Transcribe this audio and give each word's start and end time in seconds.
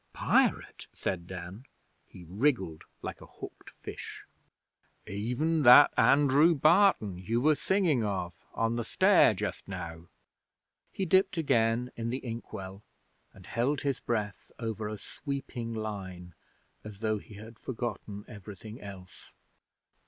'Pirate?' 0.13 0.87
said 0.93 1.27
Dan. 1.27 1.67
He 2.07 2.23
wriggled 2.27 2.85
like 3.03 3.21
a 3.21 3.27
hooked 3.27 3.69
fish. 3.69 4.23
'Even 5.05 5.61
that 5.61 5.93
Andrew 5.95 6.55
Barton 6.55 7.19
you 7.19 7.39
were 7.39 7.53
singing 7.53 8.03
of 8.03 8.43
on 8.55 8.77
the 8.77 8.83
stair 8.83 9.35
just 9.35 9.67
now.' 9.67 10.07
He 10.91 11.05
dipped 11.05 11.37
again 11.37 11.91
in 11.95 12.09
the 12.09 12.17
ink 12.25 12.51
well, 12.51 12.81
and 13.31 13.45
held 13.45 13.81
his 13.81 13.99
breath 13.99 14.51
over 14.57 14.87
a 14.87 14.97
sweeping 14.97 15.75
line, 15.75 16.33
as 16.83 17.01
though 17.01 17.19
he 17.19 17.35
had 17.35 17.59
forgotten 17.59 18.25
everything 18.27 18.81
else. 18.81 19.33